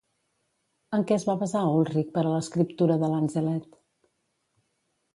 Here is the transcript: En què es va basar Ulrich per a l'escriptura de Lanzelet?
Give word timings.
En 0.97 1.05
què 1.11 1.17
es 1.17 1.25
va 1.27 1.35
basar 1.43 1.61
Ulrich 1.83 2.11
per 2.17 2.25
a 2.25 2.31
l'escriptura 2.33 2.99
de 3.05 3.13
Lanzelet? 3.15 3.81